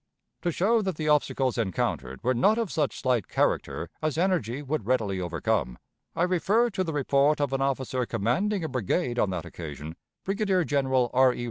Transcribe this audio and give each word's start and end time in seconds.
To 0.41 0.51
show 0.51 0.81
that 0.81 0.95
the 0.95 1.09
obstacles 1.09 1.59
encountered 1.59 2.23
were 2.23 2.33
not 2.33 2.57
of 2.57 2.71
such 2.71 2.99
slight 2.99 3.27
character 3.27 3.87
as 4.01 4.17
energy 4.17 4.63
would 4.63 4.87
readily 4.87 5.21
overcome, 5.21 5.77
I 6.15 6.23
refer 6.23 6.71
to 6.71 6.83
the 6.83 6.91
report 6.91 7.39
of 7.39 7.53
an 7.53 7.61
officer 7.61 8.07
commanding 8.07 8.63
a 8.63 8.67
brigade 8.67 9.19
on 9.19 9.29
that 9.29 9.45
occasion, 9.45 9.95
Brigadier 10.25 10.63
General 10.63 11.11
R. 11.13 11.35
E. 11.35 11.39